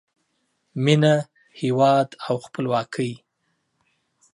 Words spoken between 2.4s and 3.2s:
خپلواکۍ